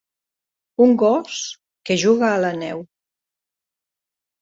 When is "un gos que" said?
0.85-1.99